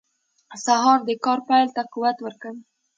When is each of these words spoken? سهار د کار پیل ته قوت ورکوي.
سهار 0.65 0.99
د 1.07 1.09
کار 1.25 1.39
پیل 1.47 1.67
ته 1.75 1.81
قوت 1.93 2.17
ورکوي. 2.21 2.61